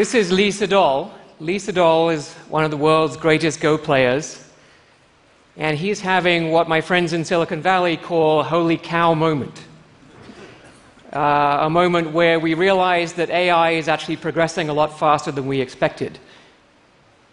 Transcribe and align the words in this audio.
This 0.00 0.14
is 0.14 0.32
Lee 0.32 0.48
Sedol. 0.48 1.10
Lee 1.40 1.58
Sedol 1.58 2.10
is 2.10 2.32
one 2.48 2.64
of 2.64 2.70
the 2.70 2.76
world's 2.78 3.18
greatest 3.18 3.60
Go 3.60 3.76
players, 3.76 4.42
and 5.58 5.76
he's 5.76 6.00
having 6.00 6.50
what 6.50 6.70
my 6.70 6.80
friends 6.80 7.12
in 7.12 7.22
Silicon 7.22 7.60
Valley 7.60 7.98
call 7.98 8.40
a 8.40 8.42
holy 8.42 8.78
cow 8.78 9.12
moment. 9.12 9.62
Uh, 11.12 11.58
a 11.60 11.68
moment 11.68 12.12
where 12.12 12.40
we 12.40 12.54
realize 12.54 13.12
that 13.12 13.28
AI 13.28 13.72
is 13.72 13.88
actually 13.88 14.16
progressing 14.16 14.70
a 14.70 14.72
lot 14.72 14.98
faster 14.98 15.30
than 15.30 15.46
we 15.46 15.60
expected. 15.60 16.18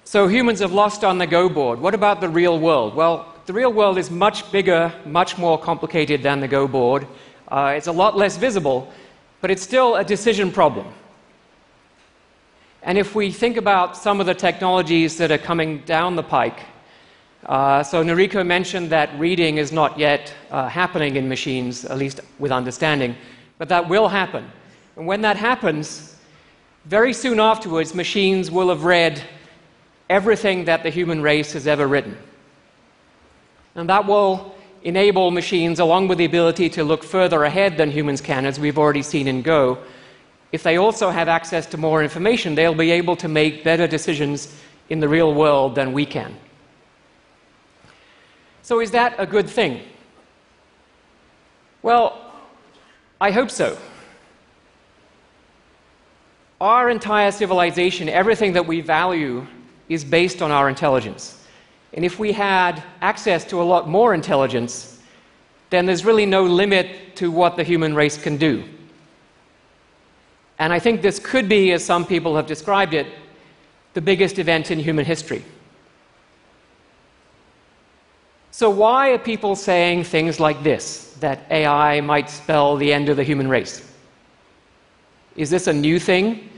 So 0.04 0.28
humans 0.28 0.60
have 0.60 0.74
lost 0.74 1.06
on 1.06 1.20
the 1.20 1.26
Go 1.26 1.48
board. 1.48 1.80
What 1.80 1.94
about 1.94 2.20
the 2.20 2.28
real 2.28 2.60
world? 2.60 2.96
Well, 2.96 3.34
the 3.46 3.54
real 3.54 3.72
world 3.72 3.98
is 3.98 4.12
much 4.12 4.52
bigger, 4.52 4.92
much 5.06 5.38
more 5.38 5.58
complicated 5.58 6.22
than 6.22 6.42
the 6.42 6.50
Go 6.50 6.68
board. 6.68 7.08
Uh, 7.48 7.76
it's 7.78 7.88
a 7.88 7.94
lot 7.94 8.18
less 8.18 8.36
visible, 8.36 8.92
but 9.40 9.52
it's 9.52 9.64
still 9.64 9.96
a 9.96 10.04
decision 10.04 10.52
problem. 10.52 10.94
And 12.88 12.98
if 12.98 13.16
we 13.16 13.32
think 13.32 13.58
about 13.58 13.98
some 13.98 14.22
of 14.22 14.28
the 14.28 14.34
technologies 14.34 15.18
that 15.18 15.30
are 15.30 15.38
coming 15.38 15.80
down 15.80 16.16
the 16.16 16.24
pike, 16.24 16.62
uh, 17.46 17.84
so 17.84 18.02
Noriko 18.02 18.48
mentioned 18.48 18.90
that 18.92 19.10
reading 19.20 19.58
is 19.58 19.74
not 19.74 20.00
yet 20.00 20.34
uh, 20.52 20.70
happening 20.70 21.18
in 21.18 21.28
machines, 21.28 21.84
at 21.84 21.98
least 21.98 22.22
with 22.40 22.50
understanding. 22.50 23.14
But 23.58 23.68
that 23.68 23.90
will 23.90 24.08
happen. 24.08 24.50
And 24.96 25.06
when 25.06 25.20
that 25.24 25.36
happens, 25.36 26.16
very 26.86 27.12
soon 27.12 27.42
afterwards, 27.42 27.94
machines 27.94 28.50
will 28.50 28.70
have 28.70 28.86
read 28.86 29.22
everything 30.10 30.64
that 30.64 30.84
the 30.84 30.90
human 30.90 31.22
race 31.22 31.52
has 31.52 31.68
ever 31.68 31.88
written. 31.88 32.18
And 33.76 33.90
that 33.90 34.08
will 34.08 34.56
enable 34.84 35.30
machines, 35.32 35.80
along 35.80 36.08
with 36.08 36.20
the 36.20 36.26
ability 36.26 36.70
to 36.70 36.86
look 36.86 37.04
further 37.04 37.44
ahead 37.44 37.76
than 37.76 37.92
humans 37.92 38.22
can, 38.22 38.46
as 38.46 38.62
we've 38.62 38.78
already 38.78 39.02
seen 39.02 39.28
in 39.28 39.42
Go. 39.42 39.78
If 40.52 40.64
they 40.64 40.78
also 40.78 41.10
have 41.10 41.28
access 41.28 41.66
to 41.68 41.78
more 41.78 42.02
information, 42.02 42.56
they'll 42.56 42.74
be 42.74 42.92
able 42.92 43.16
to 43.18 43.28
make 43.28 43.64
better 43.64 43.88
decisions 43.88 44.56
in 44.90 45.00
the 45.00 45.10
real 45.10 45.34
world 45.34 45.76
than 45.76 45.92
we 45.92 46.06
can. 46.06 46.36
So, 48.62 48.80
is 48.80 48.92
that 48.92 49.16
a 49.18 49.26
good 49.26 49.50
thing? 49.50 49.82
Well, 51.82 52.22
I 53.20 53.32
hope 53.32 53.50
so. 53.50 53.78
Our 56.60 56.90
entire 56.90 57.32
civilization, 57.32 58.10
everything 58.10 58.54
that 58.54 58.66
we 58.66 58.82
value, 58.82 59.46
is 59.90 60.04
based 60.04 60.42
on 60.42 60.52
our 60.52 60.70
intelligence. 60.70 61.46
And 61.94 62.04
if 62.04 62.20
we 62.20 62.32
had 62.32 62.84
access 63.02 63.46
to 63.46 63.62
a 63.62 63.64
lot 63.64 63.88
more 63.88 64.14
intelligence, 64.14 65.02
then 65.70 65.86
there's 65.86 66.06
really 66.06 66.26
no 66.26 66.44
limit 66.44 67.16
to 67.18 67.32
what 67.32 67.56
the 67.56 67.64
human 67.64 67.96
race 67.96 68.18
can 68.18 68.38
do. 68.38 68.64
And 70.60 70.74
I 70.74 70.80
think 70.80 71.02
this 71.02 71.20
could 71.20 71.48
be, 71.48 71.72
as 71.72 71.84
some 71.84 72.06
people 72.06 72.36
have 72.36 72.48
described 72.48 72.94
it, 72.94 73.08
the 73.94 74.02
biggest 74.02 74.40
event 74.40 74.72
in 74.72 74.80
human 74.80 75.06
history. 75.06 75.44
So, 78.52 78.70
why 78.72 79.10
are 79.10 79.20
people 79.20 79.56
saying 79.56 80.06
things 80.06 80.40
like 80.40 80.64
this 80.64 81.16
that 81.20 81.46
AI 81.52 82.02
might 82.02 82.30
spell 82.30 82.76
the 82.76 82.92
end 82.92 83.08
of 83.10 83.18
the 83.18 83.24
human 83.24 83.48
race? 83.48 83.88
Is 85.36 85.52
this 85.52 85.68
a 85.68 85.74
new 85.74 86.00
thing? 86.00 86.50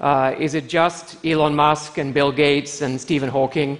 Uh, 0.00 0.34
is 0.36 0.54
it 0.54 0.68
just 0.68 1.24
Elon 1.24 1.54
Musk 1.54 1.98
and 1.98 2.12
Bill 2.12 2.32
Gates 2.32 2.82
and 2.82 3.00
Stephen 3.00 3.28
Hawking? 3.28 3.78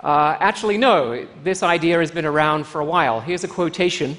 Uh, 0.00 0.36
actually, 0.40 0.78
no. 0.78 1.26
This 1.44 1.62
idea 1.62 1.98
has 1.98 2.10
been 2.10 2.24
around 2.24 2.66
for 2.66 2.80
a 2.80 2.84
while. 2.84 3.20
Here's 3.20 3.44
a 3.44 3.48
quotation 3.48 4.16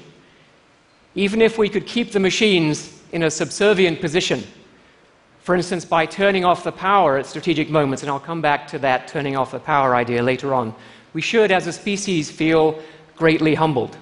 Even 1.16 1.42
if 1.42 1.58
we 1.58 1.68
could 1.68 1.86
keep 1.86 2.12
the 2.12 2.20
machines 2.20 3.02
in 3.14 3.22
a 3.22 3.30
subservient 3.30 4.02
position, 4.02 4.44
for 5.38 5.54
instance, 5.54 5.86
by 5.86 6.04
turning 6.04 6.44
off 6.44 6.64
the 6.64 6.72
power 6.72 7.16
at 7.16 7.24
strategic 7.24 7.70
moments, 7.70 8.02
and 8.02 8.10
I'll 8.10 8.20
come 8.20 8.42
back 8.42 8.68
to 8.68 8.78
that 8.80 9.08
turning 9.08 9.36
off 9.36 9.52
the 9.52 9.58
power 9.60 9.94
idea 9.94 10.22
later 10.22 10.52
on 10.52 10.74
we 11.14 11.20
should, 11.20 11.52
as 11.52 11.66
a 11.66 11.72
species, 11.72 12.30
feel 12.30 12.82
greatly 13.16 13.54
humbled. 13.54 13.96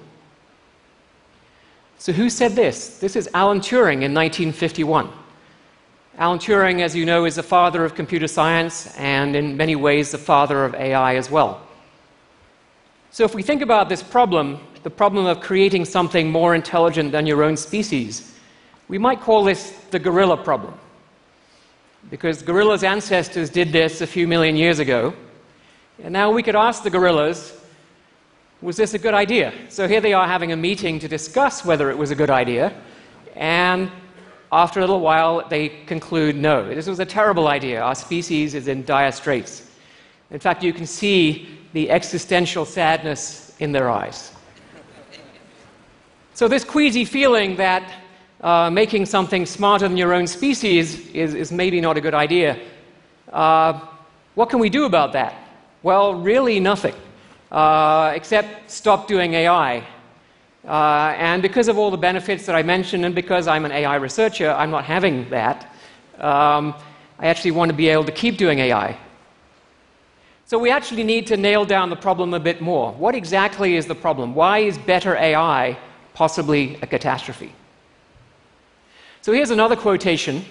So, 1.99 2.11
who 2.11 2.29
said 2.29 2.53
this? 2.53 2.97
This 2.97 3.15
is 3.15 3.29
Alan 3.33 3.59
Turing 3.59 4.01
in 4.01 4.13
1951. 4.13 5.09
Alan 6.17 6.39
Turing, 6.39 6.81
as 6.81 6.95
you 6.95 7.05
know, 7.05 7.25
is 7.25 7.35
the 7.35 7.43
father 7.43 7.85
of 7.85 7.95
computer 7.95 8.27
science 8.27 8.93
and, 8.97 9.35
in 9.35 9.55
many 9.55 9.75
ways, 9.75 10.11
the 10.11 10.17
father 10.17 10.65
of 10.65 10.75
AI 10.75 11.15
as 11.15 11.29
well. 11.29 11.61
So, 13.11 13.23
if 13.23 13.35
we 13.35 13.43
think 13.43 13.61
about 13.61 13.89
this 13.89 14.01
problem, 14.01 14.59
the 14.81 14.89
problem 14.89 15.27
of 15.27 15.39
creating 15.39 15.85
something 15.85 16.29
more 16.31 16.55
intelligent 16.55 17.11
than 17.11 17.27
your 17.27 17.43
own 17.43 17.55
species, 17.55 18.32
we 18.87 18.97
might 18.97 19.21
call 19.21 19.43
this 19.43 19.71
the 19.91 19.99
gorilla 19.99 20.37
problem. 20.37 20.73
Because 22.09 22.41
gorillas' 22.41 22.83
ancestors 22.83 23.49
did 23.49 23.71
this 23.71 24.01
a 24.01 24.07
few 24.07 24.27
million 24.27 24.55
years 24.55 24.79
ago, 24.79 25.13
and 26.03 26.11
now 26.11 26.31
we 26.31 26.43
could 26.43 26.55
ask 26.55 26.83
the 26.83 26.89
gorillas, 26.89 27.59
was 28.61 28.77
this 28.77 28.93
a 28.93 28.99
good 28.99 29.13
idea? 29.13 29.53
So 29.69 29.87
here 29.87 30.01
they 30.01 30.13
are 30.13 30.27
having 30.27 30.51
a 30.51 30.57
meeting 30.57 30.99
to 30.99 31.07
discuss 31.07 31.65
whether 31.65 31.89
it 31.89 31.97
was 31.97 32.11
a 32.11 32.15
good 32.15 32.29
idea. 32.29 32.73
And 33.35 33.91
after 34.51 34.79
a 34.79 34.83
little 34.83 34.99
while, 34.99 35.47
they 35.49 35.69
conclude 35.69 36.35
no, 36.35 36.73
this 36.73 36.87
was 36.87 36.99
a 36.99 37.05
terrible 37.05 37.47
idea. 37.47 37.81
Our 37.81 37.95
species 37.95 38.53
is 38.53 38.67
in 38.67 38.85
dire 38.85 39.11
straits. 39.11 39.69
In 40.31 40.39
fact, 40.39 40.63
you 40.63 40.73
can 40.73 40.85
see 40.85 41.59
the 41.73 41.89
existential 41.89 42.65
sadness 42.65 43.55
in 43.59 43.71
their 43.71 43.89
eyes. 43.89 44.31
So, 46.35 46.47
this 46.47 46.63
queasy 46.63 47.05
feeling 47.05 47.55
that 47.57 47.83
uh, 48.43 48.69
making 48.69 49.05
something 49.05 49.45
smarter 49.45 49.87
than 49.87 49.97
your 49.97 50.13
own 50.13 50.27
species 50.27 51.07
is, 51.11 51.33
is 51.33 51.51
maybe 51.51 51.79
not 51.79 51.97
a 51.97 52.01
good 52.01 52.13
idea, 52.13 52.59
uh, 53.31 53.79
what 54.35 54.49
can 54.49 54.59
we 54.59 54.69
do 54.69 54.85
about 54.85 55.13
that? 55.13 55.33
Well, 55.81 56.15
really 56.15 56.59
nothing, 56.59 56.93
uh, 57.51 58.11
except 58.13 58.69
stop 58.69 59.07
doing 59.07 59.33
AI. 59.33 59.87
Uh, 60.65 61.13
and 61.17 61.41
because 61.41 61.67
of 61.69 61.77
all 61.77 61.89
the 61.89 61.97
benefits 61.97 62.45
that 62.45 62.55
I 62.55 62.63
mentioned, 62.63 63.05
and 63.05 63.15
because 63.15 63.47
I'm 63.47 63.63
an 63.65 63.71
AI 63.71 63.95
researcher, 63.95 64.51
I'm 64.51 64.71
not 64.71 64.83
having 64.83 65.29
that. 65.29 65.73
Um, 66.19 66.75
I 67.19 67.27
actually 67.27 67.51
want 67.51 67.69
to 67.69 67.75
be 67.75 67.87
able 67.87 68.03
to 68.05 68.11
keep 68.11 68.37
doing 68.37 68.59
AI. 68.59 68.97
So 70.45 70.59
we 70.59 70.69
actually 70.69 71.03
need 71.03 71.27
to 71.27 71.37
nail 71.37 71.63
down 71.63 71.89
the 71.89 71.95
problem 71.95 72.33
a 72.33 72.39
bit 72.39 72.61
more. 72.61 72.91
What 72.93 73.15
exactly 73.15 73.77
is 73.77 73.85
the 73.85 73.95
problem? 73.95 74.35
Why 74.35 74.59
is 74.59 74.77
better 74.77 75.15
AI 75.15 75.77
possibly 76.13 76.77
a 76.81 76.87
catastrophe? 76.87 77.53
So 79.23 79.31
here's 79.31 79.51
another 79.51 79.77
quotation 79.77 80.43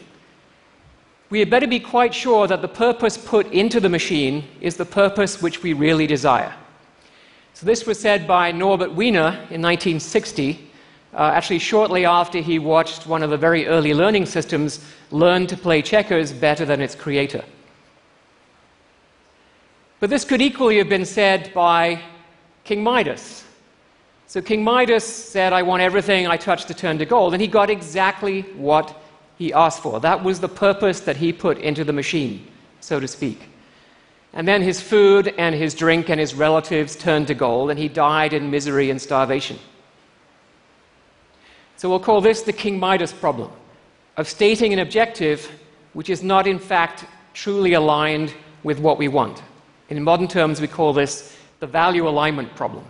we 1.28 1.38
had 1.38 1.50
better 1.50 1.66
be 1.66 1.78
quite 1.78 2.14
sure 2.14 2.46
that 2.46 2.62
the 2.62 2.68
purpose 2.68 3.18
put 3.18 3.50
into 3.52 3.80
the 3.80 3.88
machine 3.88 4.44
is 4.62 4.76
the 4.76 4.86
purpose 4.86 5.42
which 5.42 5.62
we 5.62 5.74
really 5.74 6.06
desire. 6.06 6.54
So, 7.52 7.66
this 7.66 7.86
was 7.86 8.00
said 8.00 8.26
by 8.26 8.50
Norbert 8.50 8.94
Wiener 8.94 9.28
in 9.50 9.60
1960, 9.60 10.70
uh, 11.12 11.32
actually, 11.34 11.58
shortly 11.58 12.06
after 12.06 12.40
he 12.40 12.58
watched 12.58 13.06
one 13.06 13.22
of 13.22 13.28
the 13.28 13.36
very 13.36 13.66
early 13.66 13.92
learning 13.92 14.24
systems 14.24 14.80
learn 15.10 15.46
to 15.48 15.56
play 15.56 15.82
checkers 15.82 16.32
better 16.32 16.64
than 16.64 16.80
its 16.80 16.94
creator. 16.94 17.44
But 20.00 20.08
this 20.08 20.24
could 20.24 20.40
equally 20.40 20.78
have 20.78 20.88
been 20.88 21.06
said 21.06 21.52
by 21.52 22.00
King 22.64 22.82
Midas. 22.82 23.44
So, 24.32 24.40
King 24.40 24.64
Midas 24.64 25.04
said, 25.04 25.52
I 25.52 25.60
want 25.60 25.82
everything 25.82 26.26
I 26.26 26.38
touch 26.38 26.64
to 26.64 26.72
turn 26.72 26.96
to 26.96 27.04
gold, 27.04 27.34
and 27.34 27.42
he 27.42 27.46
got 27.46 27.68
exactly 27.68 28.40
what 28.56 28.96
he 29.36 29.52
asked 29.52 29.82
for. 29.82 30.00
That 30.00 30.24
was 30.24 30.40
the 30.40 30.48
purpose 30.48 31.00
that 31.00 31.18
he 31.18 31.34
put 31.34 31.58
into 31.58 31.84
the 31.84 31.92
machine, 31.92 32.46
so 32.80 32.98
to 32.98 33.06
speak. 33.06 33.50
And 34.32 34.48
then 34.48 34.62
his 34.62 34.80
food 34.80 35.34
and 35.36 35.54
his 35.54 35.74
drink 35.74 36.08
and 36.08 36.18
his 36.18 36.34
relatives 36.34 36.96
turned 36.96 37.26
to 37.26 37.34
gold, 37.34 37.68
and 37.68 37.78
he 37.78 37.88
died 37.88 38.32
in 38.32 38.50
misery 38.50 38.88
and 38.88 38.98
starvation. 38.98 39.58
So 41.76 41.90
we'll 41.90 42.00
call 42.00 42.22
this 42.22 42.40
the 42.40 42.54
King 42.54 42.80
Midas 42.80 43.12
problem 43.12 43.52
of 44.16 44.26
stating 44.26 44.72
an 44.72 44.78
objective 44.78 45.46
which 45.92 46.08
is 46.08 46.22
not, 46.22 46.46
in 46.46 46.58
fact, 46.58 47.04
truly 47.34 47.74
aligned 47.74 48.32
with 48.62 48.78
what 48.78 48.96
we 48.96 49.08
want. 49.08 49.42
In 49.90 50.02
modern 50.02 50.26
terms, 50.26 50.58
we 50.58 50.68
call 50.68 50.94
this 50.94 51.36
the 51.60 51.66
value 51.66 52.08
alignment 52.08 52.56
problem. 52.56 52.86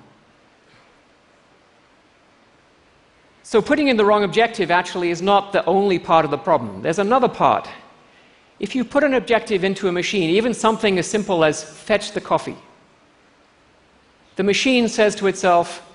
So, 3.52 3.60
putting 3.60 3.88
in 3.88 3.98
the 3.98 4.04
wrong 4.06 4.24
objective 4.24 4.70
actually 4.70 5.10
is 5.10 5.20
not 5.20 5.52
the 5.52 5.62
only 5.66 5.98
part 5.98 6.24
of 6.24 6.30
the 6.30 6.38
problem. 6.38 6.80
There's 6.80 6.98
another 6.98 7.28
part. 7.28 7.68
If 8.58 8.74
you 8.74 8.82
put 8.82 9.04
an 9.04 9.12
objective 9.12 9.62
into 9.62 9.88
a 9.88 9.92
machine, 9.92 10.30
even 10.30 10.54
something 10.54 10.98
as 10.98 11.06
simple 11.06 11.44
as 11.44 11.62
fetch 11.62 12.12
the 12.12 12.20
coffee, 12.22 12.56
the 14.36 14.42
machine 14.42 14.88
says 14.88 15.14
to 15.16 15.26
itself, 15.26 15.86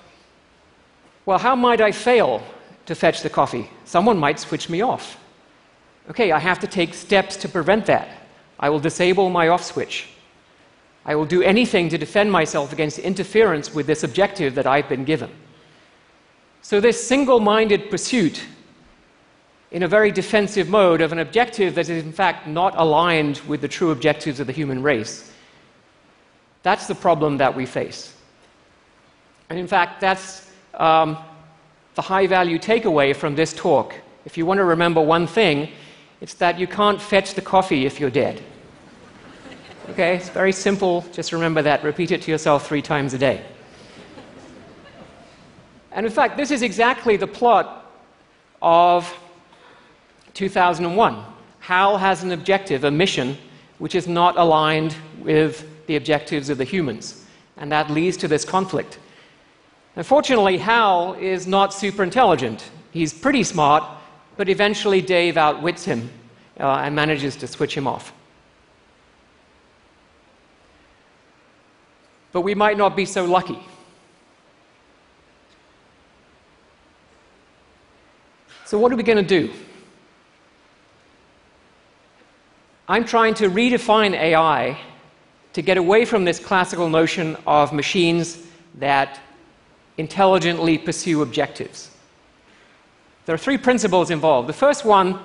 Well, 1.26 1.40
how 1.40 1.56
might 1.56 1.80
I 1.80 1.90
fail 1.90 2.44
to 2.86 2.94
fetch 2.94 3.22
the 3.22 3.28
coffee? 3.28 3.68
Someone 3.84 4.18
might 4.18 4.38
switch 4.38 4.68
me 4.68 4.80
off. 4.82 5.18
Okay, 6.10 6.30
I 6.30 6.38
have 6.38 6.60
to 6.60 6.68
take 6.68 6.94
steps 6.94 7.36
to 7.38 7.48
prevent 7.48 7.86
that. 7.86 8.08
I 8.60 8.70
will 8.70 8.78
disable 8.78 9.30
my 9.30 9.48
off 9.48 9.64
switch. 9.64 10.06
I 11.04 11.16
will 11.16 11.26
do 11.26 11.42
anything 11.42 11.88
to 11.88 11.98
defend 11.98 12.30
myself 12.30 12.72
against 12.72 13.00
interference 13.00 13.74
with 13.74 13.88
this 13.88 14.04
objective 14.04 14.54
that 14.54 14.68
I've 14.68 14.88
been 14.88 15.04
given. 15.04 15.32
So, 16.68 16.80
this 16.80 17.02
single 17.02 17.40
minded 17.40 17.88
pursuit 17.88 18.44
in 19.70 19.84
a 19.84 19.88
very 19.88 20.12
defensive 20.12 20.68
mode 20.68 21.00
of 21.00 21.12
an 21.12 21.18
objective 21.18 21.74
that 21.76 21.88
is, 21.88 22.04
in 22.04 22.12
fact, 22.12 22.46
not 22.46 22.74
aligned 22.76 23.38
with 23.48 23.62
the 23.62 23.68
true 23.68 23.90
objectives 23.90 24.38
of 24.38 24.46
the 24.46 24.52
human 24.52 24.82
race. 24.82 25.32
That's 26.62 26.86
the 26.86 26.94
problem 26.94 27.38
that 27.38 27.56
we 27.56 27.64
face. 27.64 28.14
And 29.48 29.58
in 29.58 29.66
fact, 29.66 30.02
that's 30.02 30.52
um, 30.74 31.16
the 31.94 32.02
high 32.02 32.26
value 32.26 32.58
takeaway 32.58 33.16
from 33.16 33.34
this 33.34 33.54
talk. 33.54 33.94
If 34.26 34.36
you 34.36 34.44
want 34.44 34.58
to 34.58 34.64
remember 34.64 35.00
one 35.00 35.26
thing, 35.26 35.70
it's 36.20 36.34
that 36.34 36.58
you 36.58 36.66
can't 36.66 37.00
fetch 37.00 37.32
the 37.32 37.40
coffee 37.40 37.86
if 37.86 37.98
you're 37.98 38.10
dead. 38.10 38.42
Okay, 39.88 40.16
it's 40.16 40.28
very 40.28 40.52
simple. 40.52 41.06
Just 41.14 41.32
remember 41.32 41.62
that. 41.62 41.82
Repeat 41.82 42.10
it 42.10 42.20
to 42.20 42.30
yourself 42.30 42.68
three 42.68 42.82
times 42.82 43.14
a 43.14 43.18
day. 43.18 43.42
And 45.98 46.06
in 46.06 46.12
fact, 46.12 46.36
this 46.36 46.52
is 46.52 46.62
exactly 46.62 47.16
the 47.16 47.26
plot 47.26 47.84
of 48.62 49.12
2001. 50.34 51.24
HAL 51.58 51.98
has 51.98 52.22
an 52.22 52.30
objective, 52.30 52.84
a 52.84 52.90
mission, 52.92 53.36
which 53.78 53.96
is 53.96 54.06
not 54.06 54.38
aligned 54.38 54.94
with 55.18 55.68
the 55.88 55.96
objectives 55.96 56.50
of 56.50 56.58
the 56.58 56.62
humans. 56.62 57.26
And 57.56 57.72
that 57.72 57.90
leads 57.90 58.16
to 58.18 58.28
this 58.28 58.44
conflict. 58.44 59.00
Unfortunately, 59.96 60.56
Hal 60.58 61.14
is 61.14 61.48
not 61.48 61.74
super 61.74 62.04
intelligent. 62.04 62.70
He's 62.92 63.12
pretty 63.12 63.42
smart, 63.42 63.82
but 64.36 64.48
eventually 64.48 65.02
Dave 65.02 65.36
outwits 65.36 65.84
him 65.84 66.10
uh, 66.60 66.74
and 66.74 66.94
manages 66.94 67.34
to 67.34 67.48
switch 67.48 67.76
him 67.76 67.88
off. 67.88 68.12
But 72.30 72.42
we 72.42 72.54
might 72.54 72.78
not 72.78 72.94
be 72.94 73.04
so 73.04 73.24
lucky. 73.24 73.58
So, 78.68 78.78
what 78.78 78.92
are 78.92 78.96
we 78.96 79.02
going 79.02 79.16
to 79.16 79.40
do? 79.40 79.50
I'm 82.86 83.06
trying 83.06 83.32
to 83.36 83.48
redefine 83.48 84.12
AI 84.12 84.78
to 85.54 85.62
get 85.62 85.78
away 85.78 86.04
from 86.04 86.26
this 86.26 86.38
classical 86.38 86.90
notion 86.90 87.38
of 87.46 87.72
machines 87.72 88.42
that 88.74 89.20
intelligently 89.96 90.76
pursue 90.76 91.22
objectives. 91.22 91.90
There 93.24 93.34
are 93.34 93.38
three 93.38 93.56
principles 93.56 94.10
involved. 94.10 94.50
The 94.50 94.60
first 94.66 94.84
one 94.84 95.18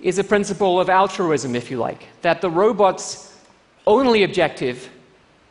is 0.00 0.18
a 0.18 0.24
principle 0.24 0.80
of 0.80 0.88
altruism, 0.88 1.54
if 1.54 1.70
you 1.70 1.76
like, 1.76 2.08
that 2.22 2.40
the 2.40 2.50
robot's 2.50 3.36
only 3.86 4.24
objective 4.24 4.90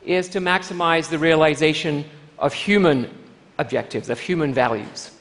is 0.03 0.27
to 0.27 0.41
maximize 0.41 1.07
the 1.07 1.19
realization 1.19 2.03
of 2.37 2.53
human 2.53 3.09
objectives, 3.59 4.09
of 4.09 4.19
human 4.19 4.53
values. 4.53 5.11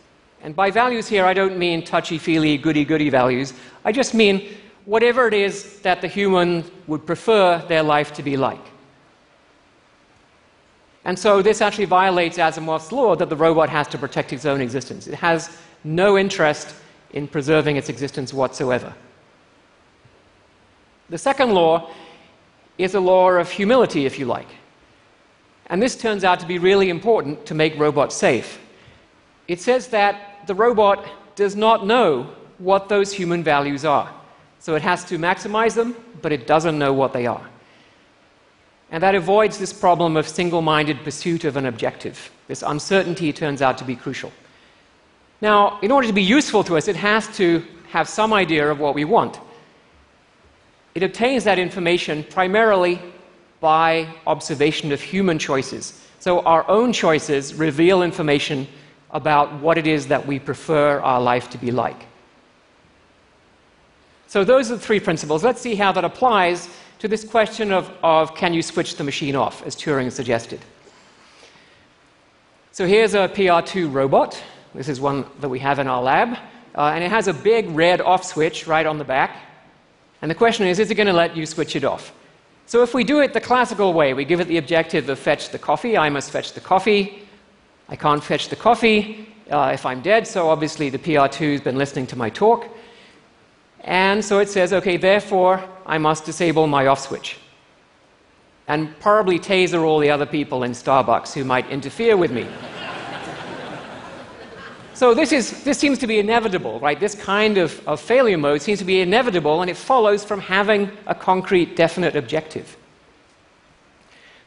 And 0.42 0.54
by 0.54 0.70
values 0.70 1.08
here, 1.08 1.24
I 1.24 1.34
don't 1.34 1.58
mean 1.58 1.84
touchy 1.84 2.18
feely, 2.18 2.56
goody 2.58 2.84
goody 2.84 3.10
values. 3.10 3.54
I 3.84 3.92
just 3.92 4.14
mean 4.14 4.54
whatever 4.84 5.26
it 5.26 5.34
is 5.34 5.80
that 5.80 6.00
the 6.00 6.08
human 6.08 6.64
would 6.86 7.06
prefer 7.06 7.58
their 7.68 7.82
life 7.82 8.12
to 8.14 8.22
be 8.22 8.36
like. 8.36 8.64
And 11.04 11.18
so 11.18 11.40
this 11.40 11.60
actually 11.60 11.84
violates 11.84 12.36
Asimov's 12.36 12.90
law 12.90 13.14
that 13.16 13.28
the 13.28 13.36
robot 13.36 13.68
has 13.68 13.86
to 13.88 13.98
protect 13.98 14.32
its 14.32 14.44
own 14.44 14.60
existence. 14.60 15.06
It 15.06 15.14
has 15.14 15.56
no 15.84 16.18
interest 16.18 16.74
in 17.12 17.28
preserving 17.28 17.76
its 17.76 17.88
existence 17.88 18.34
whatsoever. 18.34 18.92
The 21.08 21.18
second 21.18 21.52
law 21.54 21.90
is 22.78 22.94
a 22.94 23.00
law 23.00 23.30
of 23.30 23.48
humility, 23.50 24.04
if 24.04 24.18
you 24.18 24.26
like. 24.26 24.48
And 25.66 25.80
this 25.80 25.96
turns 25.96 26.24
out 26.24 26.40
to 26.40 26.46
be 26.46 26.58
really 26.58 26.90
important 26.90 27.46
to 27.46 27.54
make 27.54 27.78
robots 27.78 28.14
safe. 28.14 28.58
It 29.48 29.60
says 29.60 29.88
that 29.88 30.46
the 30.46 30.54
robot 30.54 31.06
does 31.36 31.54
not 31.54 31.86
know 31.86 32.30
what 32.58 32.88
those 32.88 33.12
human 33.12 33.42
values 33.42 33.84
are. 33.84 34.12
So 34.58 34.74
it 34.74 34.82
has 34.82 35.04
to 35.04 35.18
maximize 35.18 35.74
them, 35.74 35.94
but 36.22 36.32
it 36.32 36.46
doesn't 36.46 36.78
know 36.78 36.92
what 36.92 37.12
they 37.12 37.26
are. 37.26 37.46
And 38.90 39.02
that 39.02 39.14
avoids 39.14 39.58
this 39.58 39.72
problem 39.72 40.16
of 40.16 40.28
single 40.28 40.62
minded 40.62 41.02
pursuit 41.04 41.44
of 41.44 41.56
an 41.56 41.66
objective. 41.66 42.30
This 42.48 42.62
uncertainty 42.62 43.32
turns 43.32 43.62
out 43.62 43.78
to 43.78 43.84
be 43.84 43.96
crucial. 43.96 44.32
Now, 45.40 45.78
in 45.82 45.90
order 45.90 46.06
to 46.06 46.12
be 46.12 46.22
useful 46.22 46.64
to 46.64 46.76
us, 46.76 46.88
it 46.88 46.96
has 46.96 47.28
to 47.36 47.64
have 47.90 48.08
some 48.08 48.32
idea 48.32 48.70
of 48.70 48.80
what 48.80 48.94
we 48.94 49.04
want. 49.04 49.38
It 50.94 51.02
obtains 51.02 51.44
that 51.44 51.58
information 51.58 52.24
primarily 52.24 53.00
by 53.60 54.08
observation 54.26 54.92
of 54.92 55.00
human 55.00 55.38
choices. 55.38 56.00
So, 56.20 56.40
our 56.40 56.68
own 56.68 56.92
choices 56.92 57.54
reveal 57.54 58.02
information 58.02 58.66
about 59.16 59.50
what 59.60 59.78
it 59.78 59.86
is 59.86 60.08
that 60.08 60.26
we 60.26 60.38
prefer 60.38 61.00
our 61.00 61.20
life 61.20 61.48
to 61.48 61.58
be 61.58 61.70
like. 61.70 62.04
So, 64.26 64.44
those 64.44 64.70
are 64.70 64.76
the 64.76 64.80
three 64.80 65.00
principles. 65.00 65.42
Let's 65.42 65.60
see 65.60 65.74
how 65.74 65.90
that 65.92 66.04
applies 66.04 66.68
to 66.98 67.08
this 67.08 67.24
question 67.24 67.72
of, 67.72 67.90
of 68.02 68.34
can 68.34 68.52
you 68.52 68.60
switch 68.60 68.96
the 68.96 69.04
machine 69.04 69.34
off, 69.34 69.64
as 69.64 69.74
Turing 69.74 70.12
suggested. 70.12 70.60
So, 72.72 72.86
here's 72.86 73.14
a 73.14 73.28
PR2 73.28 73.90
robot. 73.90 74.40
This 74.74 74.88
is 74.88 75.00
one 75.00 75.24
that 75.40 75.48
we 75.48 75.60
have 75.60 75.78
in 75.78 75.86
our 75.86 76.02
lab. 76.02 76.36
Uh, 76.74 76.92
and 76.94 77.02
it 77.02 77.10
has 77.10 77.26
a 77.26 77.32
big 77.32 77.70
red 77.70 78.02
off 78.02 78.22
switch 78.22 78.66
right 78.66 78.84
on 78.84 78.98
the 78.98 79.04
back. 79.04 79.38
And 80.20 80.30
the 80.30 80.34
question 80.34 80.66
is 80.66 80.78
is 80.78 80.90
it 80.90 80.96
going 80.96 81.06
to 81.06 81.14
let 81.14 81.34
you 81.34 81.46
switch 81.46 81.74
it 81.74 81.84
off? 81.84 82.12
So, 82.66 82.82
if 82.82 82.92
we 82.92 83.02
do 83.02 83.20
it 83.20 83.32
the 83.32 83.40
classical 83.40 83.94
way, 83.94 84.12
we 84.12 84.26
give 84.26 84.40
it 84.40 84.48
the 84.48 84.58
objective 84.58 85.08
of 85.08 85.18
fetch 85.18 85.48
the 85.48 85.58
coffee, 85.58 85.96
I 85.96 86.10
must 86.10 86.30
fetch 86.30 86.52
the 86.52 86.60
coffee. 86.60 87.25
I 87.88 87.96
can't 87.96 88.22
fetch 88.22 88.48
the 88.48 88.56
coffee 88.56 89.28
uh, 89.50 89.70
if 89.72 89.86
I'm 89.86 90.02
dead, 90.02 90.26
so 90.26 90.48
obviously 90.48 90.90
the 90.90 90.98
PR2 90.98 91.52
has 91.52 91.60
been 91.60 91.76
listening 91.76 92.06
to 92.08 92.16
my 92.16 92.30
talk. 92.30 92.68
And 93.80 94.24
so 94.24 94.40
it 94.40 94.48
says, 94.48 94.72
okay, 94.72 94.96
therefore, 94.96 95.62
I 95.86 95.98
must 95.98 96.24
disable 96.24 96.66
my 96.66 96.88
off 96.88 97.00
switch. 97.00 97.38
And 98.66 98.98
probably 98.98 99.38
taser 99.38 99.84
all 99.84 100.00
the 100.00 100.10
other 100.10 100.26
people 100.26 100.64
in 100.64 100.72
Starbucks 100.72 101.32
who 101.32 101.44
might 101.44 101.70
interfere 101.70 102.16
with 102.16 102.32
me. 102.32 102.48
so 104.94 105.14
this, 105.14 105.30
is, 105.30 105.62
this 105.62 105.78
seems 105.78 105.98
to 106.00 106.08
be 106.08 106.18
inevitable, 106.18 106.80
right? 106.80 106.98
This 106.98 107.14
kind 107.14 107.58
of, 107.58 107.80
of 107.86 108.00
failure 108.00 108.38
mode 108.38 108.60
seems 108.60 108.80
to 108.80 108.84
be 108.84 109.00
inevitable, 109.00 109.60
and 109.60 109.70
it 109.70 109.76
follows 109.76 110.24
from 110.24 110.40
having 110.40 110.90
a 111.06 111.14
concrete, 111.14 111.76
definite 111.76 112.16
objective. 112.16 112.76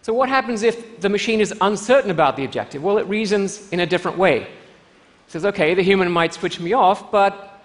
So, 0.10 0.16
what 0.16 0.28
happens 0.28 0.64
if 0.64 1.02
the 1.02 1.08
machine 1.08 1.40
is 1.40 1.54
uncertain 1.62 2.10
about 2.10 2.36
the 2.36 2.44
objective? 2.44 2.82
Well, 2.82 2.98
it 2.98 3.06
reasons 3.06 3.70
in 3.70 3.82
a 3.82 3.86
different 3.86 4.18
way. 4.18 4.42
It 4.42 4.48
says, 5.28 5.46
okay, 5.46 5.76
the 5.76 5.84
human 5.84 6.12
might 6.12 6.34
switch 6.34 6.60
me 6.60 6.74
off, 6.74 7.12
but 7.12 7.62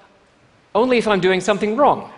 only 0.74 0.98
if 0.98 1.08
I'm 1.08 1.20
doing 1.20 1.40
something 1.40 1.74
wrong. 1.74 2.12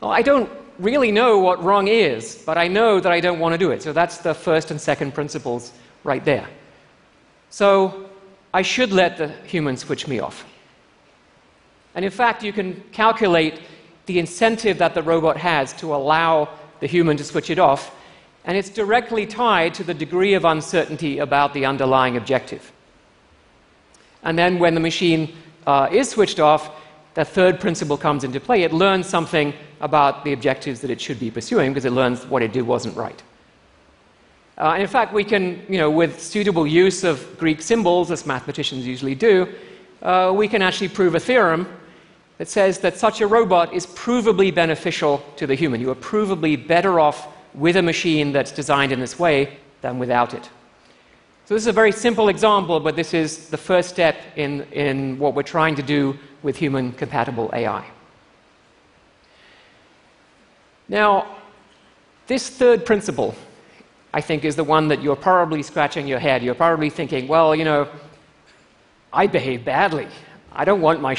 Well, 0.00 0.12
I 0.12 0.22
don't 0.22 0.48
really 0.78 1.10
know 1.10 1.40
what 1.40 1.60
wrong 1.60 1.88
is, 1.88 2.40
but 2.46 2.56
I 2.56 2.68
know 2.68 3.00
that 3.00 3.10
I 3.10 3.18
don't 3.18 3.40
want 3.40 3.52
to 3.52 3.58
do 3.58 3.72
it. 3.72 3.82
So 3.82 3.92
that's 3.92 4.18
the 4.18 4.32
first 4.32 4.70
and 4.70 4.80
second 4.80 5.12
principles 5.12 5.72
right 6.04 6.24
there. 6.24 6.46
So 7.48 8.08
I 8.54 8.62
should 8.62 8.92
let 8.92 9.16
the 9.16 9.26
human 9.44 9.76
switch 9.76 10.06
me 10.06 10.20
off. 10.20 10.46
And 11.96 12.04
in 12.04 12.12
fact, 12.12 12.44
you 12.44 12.52
can 12.52 12.80
calculate 12.92 13.60
the 14.06 14.20
incentive 14.20 14.78
that 14.78 14.94
the 14.94 15.02
robot 15.02 15.36
has 15.36 15.72
to 15.78 15.96
allow 15.96 16.48
the 16.78 16.86
human 16.86 17.16
to 17.16 17.24
switch 17.24 17.50
it 17.50 17.58
off, 17.58 17.96
and 18.44 18.56
it's 18.56 18.70
directly 18.70 19.26
tied 19.26 19.74
to 19.74 19.84
the 19.84 19.94
degree 19.94 20.34
of 20.34 20.44
uncertainty 20.44 21.18
about 21.18 21.52
the 21.54 21.66
underlying 21.66 22.16
objective. 22.16 22.72
And 24.22 24.38
then 24.38 24.58
when 24.58 24.74
the 24.74 24.80
machine 24.80 25.34
uh, 25.66 25.88
is 25.90 26.10
switched 26.10 26.40
off, 26.40 26.70
that 27.14 27.28
third 27.28 27.60
principle 27.60 27.96
comes 27.96 28.24
into 28.24 28.40
play. 28.40 28.62
It 28.62 28.72
learns 28.72 29.06
something 29.06 29.52
about 29.80 30.24
the 30.24 30.32
objectives 30.32 30.80
that 30.80 30.90
it 30.90 31.00
should 31.00 31.18
be 31.18 31.30
pursuing 31.30 31.70
because 31.70 31.84
it 31.84 31.92
learns 31.92 32.24
what 32.26 32.42
it 32.42 32.52
did 32.52 32.62
wasn't 32.62 32.96
right. 32.96 33.22
Uh, 34.58 34.76
in 34.78 34.86
fact, 34.86 35.12
we 35.12 35.24
can, 35.24 35.64
you 35.68 35.78
know, 35.78 35.90
with 35.90 36.20
suitable 36.20 36.66
use 36.66 37.02
of 37.02 37.38
Greek 37.38 37.62
symbols, 37.62 38.10
as 38.10 38.26
mathematicians 38.26 38.86
usually 38.86 39.14
do, 39.14 39.48
uh, 40.02 40.32
we 40.34 40.46
can 40.46 40.60
actually 40.60 40.88
prove 40.88 41.14
a 41.14 41.20
theorem 41.20 41.66
that 42.38 42.48
says 42.48 42.78
that 42.78 42.96
such 42.96 43.20
a 43.20 43.26
robot 43.26 43.72
is 43.72 43.86
provably 43.86 44.54
beneficial 44.54 45.24
to 45.36 45.46
the 45.46 45.54
human. 45.54 45.80
You 45.80 45.90
are 45.90 45.94
provably 45.94 46.56
better 46.66 47.00
off 47.00 47.28
with 47.54 47.76
a 47.76 47.82
machine 47.82 48.32
that's 48.32 48.52
designed 48.52 48.92
in 48.92 49.00
this 49.00 49.18
way 49.18 49.58
than 49.80 49.98
without 49.98 50.34
it. 50.34 50.48
So, 51.46 51.54
this 51.54 51.64
is 51.64 51.68
a 51.68 51.72
very 51.72 51.90
simple 51.90 52.28
example, 52.28 52.78
but 52.78 52.94
this 52.94 53.12
is 53.12 53.48
the 53.48 53.56
first 53.56 53.88
step 53.88 54.16
in, 54.36 54.62
in 54.72 55.18
what 55.18 55.34
we're 55.34 55.42
trying 55.42 55.74
to 55.76 55.82
do 55.82 56.16
with 56.42 56.56
human 56.56 56.92
compatible 56.92 57.50
AI. 57.52 57.84
Now, 60.88 61.36
this 62.26 62.48
third 62.48 62.86
principle, 62.86 63.34
I 64.14 64.20
think, 64.20 64.44
is 64.44 64.54
the 64.54 64.64
one 64.64 64.86
that 64.88 65.02
you're 65.02 65.16
probably 65.16 65.62
scratching 65.62 66.06
your 66.06 66.20
head. 66.20 66.42
You're 66.42 66.54
probably 66.54 66.90
thinking, 66.90 67.26
well, 67.26 67.54
you 67.54 67.64
know, 67.64 67.88
I 69.12 69.26
behave 69.26 69.64
badly. 69.64 70.06
I 70.52 70.64
don't 70.64 70.80
want 70.80 71.00
my, 71.00 71.16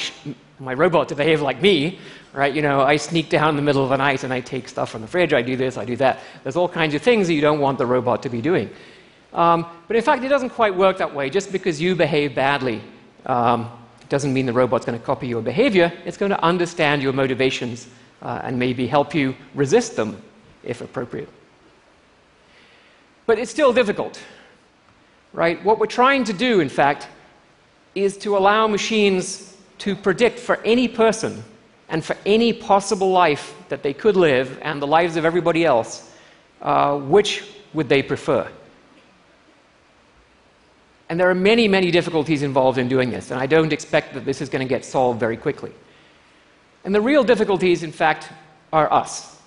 my 0.59 0.73
robot 0.73 1.09
to 1.09 1.15
behave 1.15 1.41
like 1.41 1.61
me, 1.61 1.99
right? 2.33 2.53
You 2.53 2.61
know, 2.61 2.81
I 2.81 2.97
sneak 2.97 3.29
down 3.29 3.49
in 3.49 3.55
the 3.55 3.61
middle 3.61 3.83
of 3.83 3.89
the 3.89 3.97
night 3.97 4.23
and 4.23 4.33
I 4.33 4.39
take 4.39 4.67
stuff 4.67 4.89
from 4.89 5.01
the 5.01 5.07
fridge, 5.07 5.33
I 5.33 5.41
do 5.41 5.55
this, 5.55 5.77
I 5.77 5.85
do 5.85 5.95
that. 5.97 6.19
There's 6.43 6.55
all 6.55 6.69
kinds 6.69 6.95
of 6.95 7.01
things 7.01 7.27
that 7.27 7.33
you 7.33 7.41
don't 7.41 7.59
want 7.59 7.77
the 7.77 7.85
robot 7.85 8.23
to 8.23 8.29
be 8.29 8.41
doing. 8.41 8.69
Um, 9.33 9.65
but 9.87 9.95
in 9.95 10.03
fact, 10.03 10.23
it 10.23 10.29
doesn't 10.29 10.49
quite 10.49 10.75
work 10.75 10.97
that 10.97 11.13
way. 11.13 11.29
Just 11.29 11.51
because 11.51 11.81
you 11.81 11.95
behave 11.95 12.35
badly 12.35 12.81
um, 13.25 13.69
doesn't 14.09 14.33
mean 14.33 14.45
the 14.45 14.53
robot's 14.53 14.85
going 14.85 14.99
to 14.99 15.05
copy 15.05 15.27
your 15.27 15.41
behavior, 15.41 15.91
it's 16.05 16.17
going 16.17 16.31
to 16.31 16.43
understand 16.43 17.01
your 17.01 17.13
motivations 17.13 17.87
uh, 18.21 18.41
and 18.43 18.57
maybe 18.57 18.87
help 18.87 19.13
you 19.15 19.35
resist 19.55 19.95
them 19.95 20.21
if 20.63 20.81
appropriate. 20.81 21.29
But 23.25 23.39
it's 23.39 23.51
still 23.51 23.71
difficult, 23.71 24.21
right? 25.33 25.63
What 25.63 25.79
we're 25.79 25.85
trying 25.85 26.23
to 26.25 26.33
do, 26.33 26.59
in 26.59 26.69
fact, 26.69 27.07
is 27.95 28.17
to 28.17 28.37
allow 28.37 28.67
machines 28.67 29.57
to 29.79 29.95
predict 29.95 30.39
for 30.39 30.57
any 30.63 30.87
person 30.87 31.43
and 31.91 32.03
for 32.03 32.15
any 32.25 32.53
possible 32.53 33.11
life 33.11 33.53
that 33.67 33.83
they 33.83 33.93
could 33.93 34.15
live 34.15 34.57
and 34.61 34.81
the 34.81 34.87
lives 34.87 35.17
of 35.17 35.25
everybody 35.25 35.65
else, 35.65 36.09
uh, 36.61 36.97
which 36.97 37.43
would 37.73 37.89
they 37.89 38.01
prefer? 38.01 38.49
And 41.09 41.19
there 41.19 41.29
are 41.29 41.35
many, 41.35 41.67
many 41.67 41.91
difficulties 41.91 42.43
involved 42.43 42.77
in 42.77 42.87
doing 42.87 43.09
this, 43.09 43.29
and 43.29 43.39
I 43.41 43.45
don't 43.45 43.73
expect 43.73 44.13
that 44.13 44.23
this 44.23 44.41
is 44.41 44.47
going 44.47 44.65
to 44.65 44.69
get 44.69 44.85
solved 44.85 45.19
very 45.19 45.35
quickly. 45.35 45.73
And 46.85 46.95
the 46.95 47.01
real 47.01 47.25
difficulties, 47.25 47.83
in 47.83 47.91
fact, 47.91 48.29
are 48.71 48.91
us. 48.91 49.37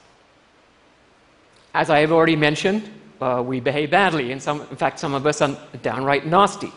As 1.72 1.88
I 1.88 2.00
have 2.00 2.12
already 2.12 2.36
mentioned, 2.36 2.90
uh, 3.22 3.42
we 3.44 3.58
behave 3.58 3.90
badly, 3.90 4.32
and 4.32 4.42
some, 4.42 4.60
in 4.60 4.76
fact, 4.76 5.00
some 5.00 5.14
of 5.14 5.26
us 5.26 5.40
are 5.40 5.56
downright 5.82 6.26
nasty. 6.26 6.72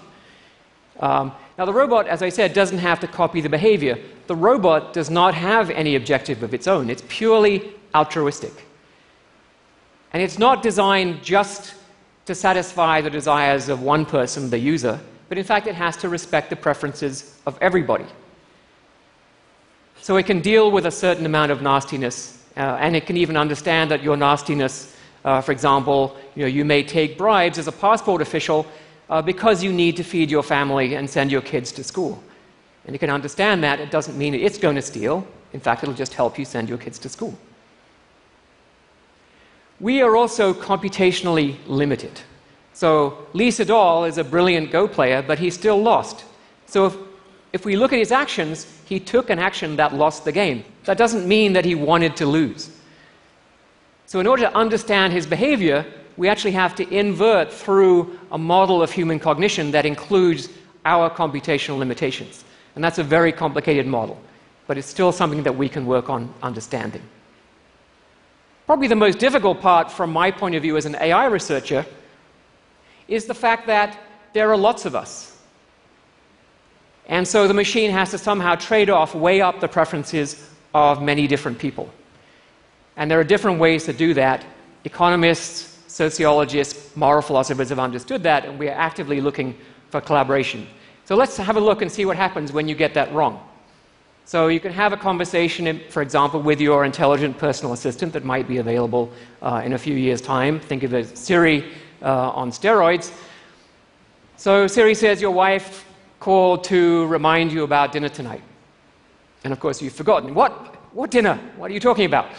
Um, 1.01 1.33
now, 1.57 1.65
the 1.65 1.73
robot, 1.73 2.07
as 2.07 2.21
I 2.21 2.29
said, 2.29 2.53
doesn't 2.53 2.77
have 2.77 2.99
to 2.99 3.07
copy 3.07 3.41
the 3.41 3.49
behavior. 3.49 3.97
The 4.27 4.35
robot 4.35 4.93
does 4.93 5.09
not 5.09 5.33
have 5.33 5.71
any 5.71 5.95
objective 5.95 6.43
of 6.43 6.53
its 6.53 6.67
own, 6.67 6.89
it's 6.89 7.03
purely 7.07 7.73
altruistic. 7.95 8.53
And 10.13 10.21
it's 10.21 10.37
not 10.37 10.63
designed 10.63 11.23
just 11.23 11.73
to 12.25 12.35
satisfy 12.35 13.01
the 13.01 13.09
desires 13.09 13.69
of 13.69 13.81
one 13.81 14.05
person, 14.05 14.49
the 14.49 14.59
user, 14.59 14.99
but 15.29 15.37
in 15.37 15.43
fact 15.43 15.67
it 15.67 15.75
has 15.75 15.97
to 15.97 16.09
respect 16.09 16.49
the 16.49 16.55
preferences 16.55 17.39
of 17.45 17.57
everybody. 17.61 18.05
So 20.01 20.17
it 20.17 20.25
can 20.25 20.41
deal 20.41 20.71
with 20.71 20.85
a 20.85 20.91
certain 20.91 21.25
amount 21.25 21.51
of 21.51 21.61
nastiness, 21.61 22.43
uh, 22.55 22.77
and 22.79 22.95
it 22.95 23.05
can 23.05 23.17
even 23.17 23.35
understand 23.35 23.91
that 23.91 24.03
your 24.03 24.15
nastiness, 24.15 24.95
uh, 25.25 25.41
for 25.41 25.51
example, 25.51 26.15
you, 26.35 26.43
know, 26.43 26.47
you 26.47 26.63
may 26.63 26.83
take 26.83 27.17
bribes 27.17 27.57
as 27.57 27.67
a 27.67 27.71
passport 27.71 28.21
official 28.21 28.65
uh, 29.09 29.21
because 29.21 29.63
you 29.63 29.71
need 29.71 29.95
to 29.97 30.03
feed 30.03 30.29
your 30.29 30.43
family 30.43 30.95
and 30.95 31.09
send 31.09 31.31
your 31.31 31.41
kids 31.41 31.71
to 31.73 31.83
school. 31.83 32.21
And 32.85 32.93
you 32.93 32.99
can 32.99 33.09
understand 33.09 33.63
that. 33.63 33.79
It 33.79 33.91
doesn't 33.91 34.17
mean 34.17 34.33
it's 34.33 34.57
going 34.57 34.75
to 34.75 34.81
steal. 34.81 35.27
In 35.53 35.59
fact, 35.59 35.83
it'll 35.83 35.95
just 35.95 36.13
help 36.13 36.37
you 36.37 36.45
send 36.45 36.69
your 36.69 36.77
kids 36.77 36.99
to 36.99 37.09
school. 37.09 37.37
We 39.79 40.01
are 40.01 40.15
also 40.15 40.53
computationally 40.53 41.55
limited. 41.67 42.19
So 42.73 43.27
Lee 43.33 43.49
Sedol 43.49 44.07
is 44.07 44.17
a 44.17 44.23
brilliant 44.23 44.71
Go 44.71 44.87
player, 44.87 45.21
but 45.21 45.39
he 45.39 45.49
still 45.49 45.81
lost. 45.81 46.25
So 46.65 46.85
if, 46.85 46.97
if 47.53 47.65
we 47.65 47.75
look 47.75 47.93
at 47.93 47.99
his 47.99 48.11
actions, 48.11 48.67
he 48.85 48.99
took 48.99 49.29
an 49.29 49.39
action 49.39 49.75
that 49.77 49.93
lost 49.93 50.25
the 50.25 50.31
game. 50.31 50.63
That 50.85 50.97
doesn't 50.97 51.27
mean 51.27 51.53
that 51.53 51.65
he 51.65 51.75
wanted 51.75 52.15
to 52.17 52.25
lose. 52.25 52.71
So 54.05 54.19
in 54.19 54.27
order 54.27 54.43
to 54.43 54.55
understand 54.55 55.13
his 55.13 55.27
behavior, 55.27 55.85
we 56.17 56.27
actually 56.27 56.51
have 56.51 56.75
to 56.75 56.89
invert 56.93 57.53
through 57.53 58.19
a 58.31 58.37
model 58.37 58.81
of 58.81 58.91
human 58.91 59.19
cognition 59.19 59.71
that 59.71 59.85
includes 59.85 60.49
our 60.83 61.09
computational 61.09 61.77
limitations. 61.77 62.43
And 62.75 62.83
that's 62.83 62.97
a 62.97 63.03
very 63.03 63.31
complicated 63.31 63.87
model, 63.87 64.19
but 64.65 64.77
it's 64.77 64.87
still 64.87 65.11
something 65.11 65.43
that 65.43 65.55
we 65.55 65.69
can 65.69 65.85
work 65.85 66.09
on 66.09 66.33
understanding. 66.41 67.01
Probably 68.65 68.87
the 68.87 68.95
most 68.95 69.19
difficult 69.19 69.61
part 69.61 69.91
from 69.91 70.11
my 70.11 70.31
point 70.31 70.55
of 70.55 70.61
view 70.61 70.75
as 70.75 70.85
an 70.85 70.95
AI 70.95 71.25
researcher 71.27 71.85
is 73.07 73.25
the 73.25 73.33
fact 73.33 73.67
that 73.67 73.97
there 74.33 74.51
are 74.51 74.57
lots 74.57 74.85
of 74.85 74.95
us. 74.95 75.37
And 77.07 77.25
so 77.25 77.47
the 77.47 77.53
machine 77.53 77.91
has 77.91 78.11
to 78.11 78.17
somehow 78.17 78.55
trade 78.55 78.89
off, 78.89 79.15
weigh 79.15 79.41
up 79.41 79.61
the 79.61 79.67
preferences 79.67 80.49
of 80.73 81.01
many 81.01 81.27
different 81.27 81.57
people. 81.57 81.89
And 82.97 83.09
there 83.09 83.19
are 83.19 83.23
different 83.23 83.59
ways 83.59 83.85
to 83.85 83.93
do 83.93 84.13
that. 84.15 84.43
Economists, 84.83 85.76
sociologists, 85.87 86.95
moral 86.95 87.21
philosophers 87.21 87.69
have 87.69 87.79
understood 87.79 88.23
that, 88.23 88.45
and 88.45 88.59
we 88.59 88.67
are 88.67 88.77
actively 88.77 89.21
looking 89.21 89.57
for 89.89 90.01
collaboration. 90.01 90.67
So 91.05 91.15
let's 91.15 91.37
have 91.37 91.55
a 91.55 91.59
look 91.59 91.81
and 91.81 91.91
see 91.91 92.05
what 92.05 92.17
happens 92.17 92.51
when 92.51 92.67
you 92.67 92.75
get 92.75 92.93
that 92.93 93.11
wrong. 93.13 93.41
So 94.25 94.47
you 94.47 94.59
can 94.59 94.73
have 94.73 94.91
a 94.91 94.97
conversation, 94.97 95.79
for 95.89 96.01
example, 96.01 96.41
with 96.41 96.59
your 96.59 96.83
intelligent 96.83 97.37
personal 97.37 97.71
assistant 97.71 98.11
that 98.11 98.25
might 98.25 98.45
be 98.45 98.57
available 98.57 99.09
uh, 99.41 99.61
in 99.63 99.71
a 99.71 99.77
few 99.77 99.95
years' 99.95 100.19
time. 100.19 100.59
Think 100.59 100.83
of 100.83 100.93
as 100.93 101.17
Siri 101.17 101.63
uh, 102.01 102.31
on 102.31 102.51
steroids. 102.51 103.13
So 104.35 104.67
Siri 104.67 104.93
says 104.93 105.21
your 105.21 105.31
wife 105.31 105.85
called 106.19 106.65
to 106.65 107.07
remind 107.07 107.53
you 107.53 107.63
about 107.63 107.93
dinner 107.93 108.09
tonight. 108.09 108.41
And 109.45 109.53
of 109.53 109.61
course, 109.61 109.81
you've 109.81 109.93
forgotten. 109.93 110.33
What? 110.33 110.75
What 110.93 111.09
dinner? 111.09 111.39
What 111.55 111.71
are 111.71 111.73
you 111.73 111.79
talking 111.79 112.05
about? 112.05 112.29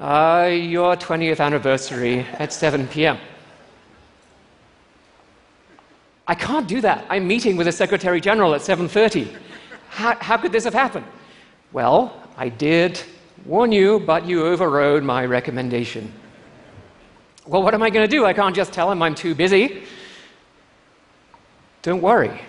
Uh, 0.00 0.48
your 0.50 0.96
20th 0.96 1.38
anniversary 1.38 2.20
at 2.38 2.52
7 2.52 2.88
p.m. 2.88 3.18
I 6.26 6.34
can't 6.34 6.66
do 6.66 6.80
that. 6.80 7.04
I'm 7.10 7.26
meeting 7.26 7.56
with 7.56 7.66
the 7.66 7.72
Secretary 7.72 8.20
General 8.20 8.54
at 8.54 8.62
7:30. 8.62 9.36
How, 9.90 10.16
how 10.18 10.38
could 10.38 10.50
this 10.50 10.64
have 10.64 10.72
happened? 10.72 11.04
Well, 11.72 12.14
I 12.38 12.48
did 12.48 13.02
warn 13.44 13.70
you, 13.70 14.00
but 14.00 14.26
you 14.26 14.46
overrode 14.46 15.02
my 15.02 15.26
recommendation. 15.26 16.10
Well, 17.46 17.62
what 17.62 17.74
am 17.74 17.82
I 17.82 17.90
going 17.90 18.08
to 18.08 18.16
do? 18.16 18.24
I 18.24 18.32
can't 18.32 18.56
just 18.56 18.72
tell 18.72 18.90
him 18.90 19.02
I'm 19.02 19.14
too 19.14 19.34
busy. 19.34 19.82
Don't 21.82 22.00
worry. 22.00 22.40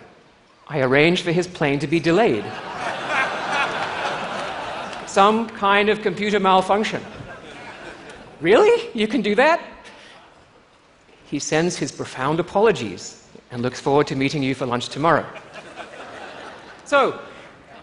I 0.67 0.79
arranged 0.79 1.23
for 1.23 1.33
his 1.33 1.47
plane 1.47 1.79
to 1.79 1.87
be 1.87 1.99
delayed. 1.99 2.45
Some 5.07 5.49
kind 5.49 5.89
of 5.89 6.01
computer 6.01 6.39
malfunction. 6.39 7.03
Really? 8.43 8.89
You 8.93 9.07
can 9.07 9.21
do 9.21 9.35
that? 9.35 9.61
He 11.27 11.39
sends 11.39 11.77
his 11.77 11.93
profound 11.93 12.41
apologies 12.41 13.25
and 13.51 13.61
looks 13.61 13.79
forward 13.79 14.05
to 14.07 14.17
meeting 14.17 14.43
you 14.43 14.53
for 14.53 14.65
lunch 14.65 14.89
tomorrow. 14.89 15.25
So, 16.83 17.21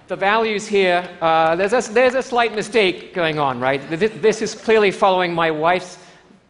the 0.08 0.16
values 0.16 0.66
here, 0.66 1.08
uh, 1.22 1.56
there's, 1.56 1.72
a, 1.72 1.92
there's 1.92 2.14
a 2.14 2.22
slight 2.22 2.54
mistake 2.54 3.14
going 3.14 3.38
on, 3.38 3.58
right? 3.58 3.80
This, 3.88 4.12
this, 4.16 4.42
is 4.42 4.54
clearly 4.54 4.90
following 4.90 5.32
my 5.32 5.50
wife's 5.50 5.96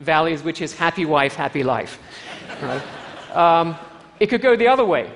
values, 0.01 0.43
which 0.43 0.61
is 0.61 0.75
happy 0.75 1.05
wife, 1.05 1.37
happy 1.37 1.63
life. 1.63 2.01
Right? 2.61 3.37
Um, 3.37 3.77
it 4.19 4.27
could 4.27 4.43
go 4.43 4.57
the 4.57 4.67
other 4.67 4.85
way. 4.85 5.09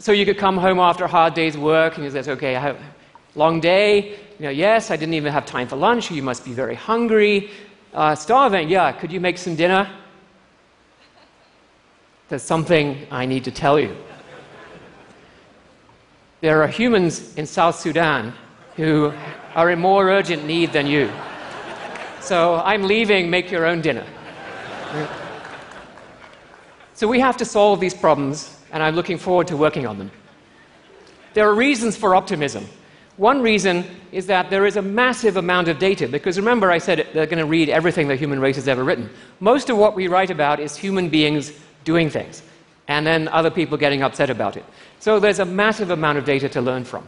So 0.00 0.10
you 0.10 0.26
could 0.26 0.38
come 0.38 0.56
home 0.56 0.80
after 0.80 1.04
a 1.04 1.08
hard 1.08 1.34
day's 1.34 1.56
work 1.56 1.94
and 1.94 2.04
you 2.04 2.10
say, 2.10 2.28
okay, 2.32 2.56
I 2.56 2.60
have 2.60 2.76
a 2.76 3.38
long 3.38 3.60
day. 3.60 4.18
You 4.38 4.46
know, 4.46 4.50
yes, 4.50 4.90
I 4.90 4.96
didn't 4.96 5.14
even 5.14 5.32
have 5.32 5.46
time 5.46 5.68
for 5.68 5.76
lunch. 5.76 6.10
You 6.10 6.22
must 6.22 6.44
be 6.44 6.52
very 6.52 6.74
hungry. 6.74 7.50
Uh, 7.94 8.14
starving, 8.14 8.68
yeah, 8.68 8.92
could 8.92 9.10
you 9.10 9.20
make 9.20 9.38
some 9.38 9.56
dinner? 9.56 9.90
There's 12.28 12.42
something 12.42 13.06
I 13.10 13.24
need 13.24 13.44
to 13.44 13.50
tell 13.50 13.80
you. 13.80 13.96
There 16.40 16.62
are 16.62 16.68
humans 16.68 17.34
in 17.36 17.46
South 17.46 17.78
Sudan 17.78 18.34
who 18.76 19.12
are 19.54 19.70
in 19.70 19.78
more 19.78 20.08
urgent 20.10 20.44
need 20.44 20.72
than 20.72 20.86
you. 20.86 21.10
So 22.20 22.56
I'm 22.56 22.82
leaving, 22.82 23.30
make 23.30 23.50
your 23.50 23.64
own 23.64 23.80
dinner. 23.80 24.06
So 26.94 27.08
we 27.08 27.20
have 27.20 27.36
to 27.38 27.44
solve 27.44 27.80
these 27.80 27.94
problems, 27.94 28.60
and 28.70 28.82
I'm 28.82 28.94
looking 28.94 29.18
forward 29.18 29.46
to 29.48 29.56
working 29.56 29.86
on 29.86 29.98
them. 29.98 30.10
There 31.32 31.48
are 31.48 31.54
reasons 31.54 31.96
for 31.96 32.14
optimism. 32.14 32.66
One 33.18 33.42
reason 33.42 33.84
is 34.12 34.26
that 34.28 34.48
there 34.48 34.64
is 34.64 34.76
a 34.76 34.82
massive 34.82 35.36
amount 35.36 35.68
of 35.68 35.78
data, 35.78 36.08
because 36.08 36.38
remember, 36.38 36.70
I 36.70 36.78
said 36.78 37.06
they're 37.12 37.26
going 37.26 37.38
to 37.38 37.46
read 37.46 37.68
everything 37.68 38.08
the 38.08 38.16
human 38.16 38.40
race 38.40 38.56
has 38.56 38.68
ever 38.68 38.84
written. 38.84 39.10
Most 39.40 39.68
of 39.68 39.76
what 39.76 39.94
we 39.94 40.08
write 40.08 40.30
about 40.30 40.60
is 40.60 40.76
human 40.76 41.08
beings 41.08 41.52
doing 41.84 42.08
things 42.08 42.42
and 42.86 43.06
then 43.06 43.28
other 43.28 43.50
people 43.50 43.76
getting 43.76 44.02
upset 44.02 44.30
about 44.30 44.56
it. 44.56 44.64
So 44.98 45.20
there's 45.20 45.40
a 45.40 45.44
massive 45.44 45.90
amount 45.90 46.18
of 46.18 46.24
data 46.24 46.48
to 46.50 46.60
learn 46.60 46.84
from. 46.84 47.06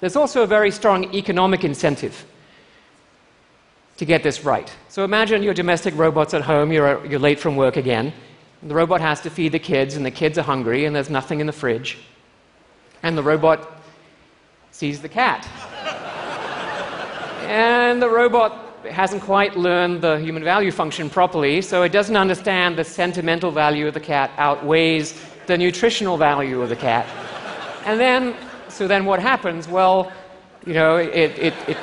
There's 0.00 0.16
also 0.16 0.42
a 0.42 0.46
very 0.46 0.70
strong 0.70 1.14
economic 1.14 1.62
incentive 1.62 2.24
to 3.98 4.04
get 4.04 4.22
this 4.22 4.44
right. 4.44 4.72
So 4.88 5.04
imagine 5.04 5.42
your 5.42 5.54
domestic 5.54 5.94
robots 5.96 6.32
at 6.32 6.40
home, 6.40 6.72
you're, 6.72 7.04
you're 7.06 7.20
late 7.20 7.38
from 7.38 7.54
work 7.54 7.76
again, 7.76 8.12
the 8.62 8.74
robot 8.74 9.00
has 9.00 9.20
to 9.22 9.30
feed 9.30 9.52
the 9.52 9.58
kids, 9.58 9.94
and 9.94 10.04
the 10.04 10.10
kids 10.10 10.36
are 10.36 10.42
hungry, 10.42 10.84
and 10.84 10.96
there's 10.96 11.10
nothing 11.10 11.40
in 11.40 11.46
the 11.46 11.52
fridge. 11.52 11.98
And 13.02 13.16
the 13.16 13.22
robot 13.22 13.79
sees 14.70 15.00
the 15.00 15.08
cat. 15.08 15.46
and 17.48 18.00
the 18.00 18.08
robot 18.08 18.70
hasn't 18.90 19.22
quite 19.22 19.56
learned 19.56 20.00
the 20.00 20.18
human 20.18 20.42
value 20.42 20.70
function 20.70 21.10
properly, 21.10 21.60
so 21.60 21.82
it 21.82 21.90
doesn't 21.90 22.16
understand 22.16 22.76
the 22.76 22.84
sentimental 22.84 23.50
value 23.50 23.86
of 23.86 23.94
the 23.94 24.00
cat 24.00 24.30
outweighs 24.38 25.20
the 25.46 25.56
nutritional 25.56 26.16
value 26.16 26.62
of 26.62 26.68
the 26.68 26.76
cat. 26.76 27.06
And 27.84 27.98
then, 27.98 28.34
so 28.68 28.86
then 28.86 29.04
what 29.04 29.20
happens? 29.20 29.68
Well, 29.68 30.12
you 30.66 30.74
know, 30.74 30.96
it, 30.96 31.38
it, 31.38 31.54
it, 31.68 31.76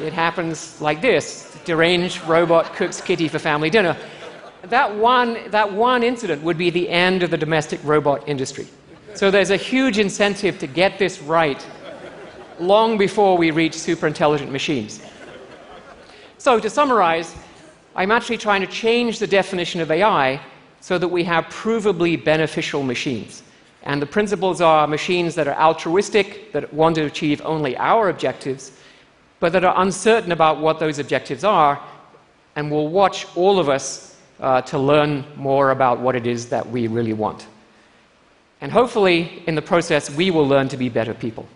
it 0.00 0.12
happens 0.12 0.80
like 0.80 1.00
this 1.00 1.56
deranged 1.64 2.22
robot 2.24 2.74
cooks 2.74 3.00
kitty 3.00 3.28
for 3.28 3.38
family 3.38 3.70
dinner. 3.70 3.96
That 4.62 4.94
one, 4.94 5.50
that 5.50 5.72
one 5.72 6.02
incident 6.02 6.42
would 6.42 6.58
be 6.58 6.70
the 6.70 6.88
end 6.88 7.22
of 7.22 7.30
the 7.30 7.36
domestic 7.36 7.80
robot 7.84 8.28
industry. 8.28 8.66
So 9.14 9.30
there's 9.30 9.50
a 9.50 9.56
huge 9.56 9.98
incentive 9.98 10.58
to 10.58 10.66
get 10.66 10.98
this 10.98 11.22
right 11.22 11.64
long 12.60 12.98
before 12.98 13.36
we 13.36 13.50
reach 13.50 13.74
super 13.74 14.06
intelligent 14.06 14.50
machines. 14.50 15.00
So 16.38 16.60
to 16.60 16.68
summarize, 16.68 17.34
I'm 17.96 18.10
actually 18.10 18.38
trying 18.38 18.60
to 18.60 18.66
change 18.66 19.18
the 19.18 19.26
definition 19.26 19.80
of 19.80 19.90
AI 19.90 20.40
so 20.80 20.98
that 20.98 21.08
we 21.08 21.24
have 21.24 21.44
provably 21.46 22.22
beneficial 22.22 22.82
machines. 22.82 23.42
And 23.84 24.00
the 24.00 24.06
principles 24.06 24.60
are 24.60 24.86
machines 24.86 25.34
that 25.34 25.48
are 25.48 25.56
altruistic, 25.56 26.52
that 26.52 26.72
want 26.72 26.96
to 26.96 27.04
achieve 27.04 27.40
only 27.44 27.76
our 27.76 28.08
objectives, 28.08 28.72
but 29.40 29.52
that 29.52 29.64
are 29.64 29.74
uncertain 29.82 30.32
about 30.32 30.60
what 30.60 30.78
those 30.78 30.98
objectives 30.98 31.44
are, 31.44 31.80
and 32.56 32.70
will 32.70 32.88
watch 32.88 33.26
all 33.36 33.58
of 33.58 33.68
us 33.68 34.16
uh, 34.40 34.60
to 34.62 34.78
learn 34.78 35.24
more 35.36 35.70
about 35.70 36.00
what 36.00 36.16
it 36.16 36.26
is 36.26 36.48
that 36.48 36.68
we 36.68 36.86
really 36.86 37.12
want. 37.12 37.46
And 38.60 38.72
hopefully, 38.72 39.42
in 39.46 39.54
the 39.54 39.62
process, 39.62 40.10
we 40.10 40.30
will 40.30 40.46
learn 40.46 40.68
to 40.68 40.76
be 40.76 40.88
better 40.88 41.14
people. 41.14 41.46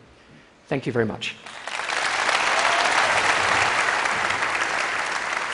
Thank 0.68 0.86
you 0.86 0.92
very 0.92 1.06
much. 1.06 1.34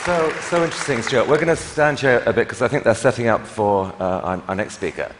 So, 0.04 0.30
so 0.40 0.64
interesting, 0.64 1.00
Stuart. 1.02 1.28
We're 1.28 1.36
going 1.36 1.46
to 1.46 1.56
stand 1.56 2.00
here 2.00 2.20
a 2.26 2.32
bit 2.32 2.46
because 2.46 2.60
I 2.60 2.68
think 2.68 2.82
they're 2.82 2.96
setting 2.96 3.28
up 3.28 3.46
for 3.46 3.86
uh, 4.00 4.20
our, 4.20 4.42
our, 4.48 4.54
next 4.54 4.74
speaker. 4.74 5.10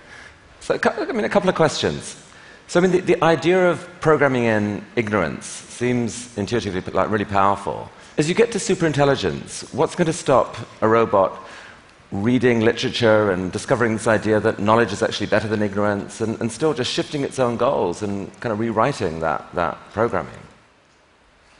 So, 0.60 0.78
I 0.82 1.12
mean, 1.12 1.24
a 1.24 1.28
couple 1.28 1.48
of 1.48 1.54
questions. 1.54 2.20
So, 2.66 2.80
I 2.80 2.82
mean, 2.82 2.90
the, 2.90 3.00
the 3.00 3.24
idea 3.24 3.70
of 3.70 3.88
programming 4.00 4.44
in 4.44 4.84
ignorance 4.96 5.46
seems 5.46 6.36
intuitively 6.36 6.82
like 6.92 7.08
really 7.08 7.24
powerful. 7.24 7.88
As 8.18 8.28
you 8.28 8.34
get 8.34 8.50
to 8.52 8.58
superintelligence, 8.58 9.72
what's 9.72 9.94
going 9.94 10.06
to 10.06 10.12
stop 10.12 10.56
a 10.80 10.88
robot 10.88 11.32
reading 12.14 12.60
literature 12.60 13.32
and 13.32 13.50
discovering 13.50 13.92
this 13.92 14.06
idea 14.06 14.38
that 14.38 14.60
knowledge 14.60 14.92
is 14.92 15.02
actually 15.02 15.26
better 15.26 15.48
than 15.48 15.60
ignorance 15.60 16.20
and, 16.20 16.40
and 16.40 16.50
still 16.50 16.72
just 16.72 16.92
shifting 16.92 17.24
its 17.24 17.40
own 17.40 17.56
goals 17.56 18.02
and 18.02 18.32
kind 18.40 18.52
of 18.52 18.60
rewriting 18.60 19.18
that, 19.18 19.44
that 19.52 19.76
programming? 19.92 20.32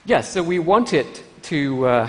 Yes, 0.05 0.31
so 0.31 0.43
we 0.43 0.61
want 0.61 0.93
it 0.93 1.25
to. 1.43 1.87
Uh, 1.87 2.09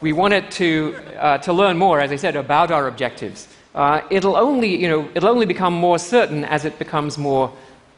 we 0.00 0.12
want 0.12 0.34
it 0.34 0.50
to, 0.52 0.94
uh, 1.18 1.38
to 1.38 1.52
learn 1.52 1.78
more, 1.78 2.00
as 2.00 2.12
I 2.12 2.16
said, 2.16 2.36
about 2.36 2.70
our 2.70 2.86
objectives. 2.86 3.48
Uh, 3.74 4.02
it'll, 4.10 4.36
only, 4.36 4.76
you 4.76 4.88
know, 4.88 5.08
it'll 5.14 5.30
only 5.30 5.46
become 5.46 5.72
more 5.72 5.98
certain 5.98 6.44
as 6.44 6.66
it 6.66 6.78
becomes 6.78 7.16
more 7.16 7.50